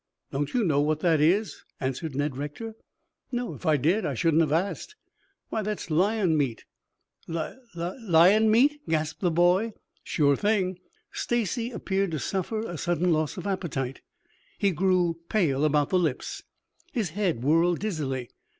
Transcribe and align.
"Don't 0.31 0.51
you 0.55 0.63
know 0.63 0.81
what 0.81 1.01
that 1.01 1.21
is?" 1.21 1.63
answered 1.79 2.15
Ned 2.15 2.35
Rector. 2.35 2.73
"No. 3.31 3.53
If 3.53 3.67
I 3.67 3.77
did, 3.77 4.03
I 4.03 4.15
shouldn't 4.15 4.41
have 4.41 4.51
asked." 4.51 4.95
"Why, 5.49 5.61
that's 5.61 5.91
lion 5.91 6.35
meat." 6.35 6.65
"Li 7.27 7.49
li 7.75 7.91
lion 8.01 8.49
meat?" 8.49 8.81
gasped 8.89 9.21
the 9.21 9.29
boy. 9.29 9.73
"Sure 10.03 10.35
thing." 10.35 10.79
Stacy 11.11 11.69
appeared 11.69 12.09
to 12.09 12.17
suffer 12.19 12.61
a 12.61 12.79
sudden 12.79 13.13
loss 13.13 13.37
of 13.37 13.45
appetite. 13.45 14.01
He 14.57 14.71
grew 14.71 15.19
pale 15.29 15.63
about 15.63 15.89
the 15.91 15.99
lips, 15.99 16.41
his 16.91 17.11
head 17.11 17.43
whirled 17.43 17.77
dizzily. 17.77 18.31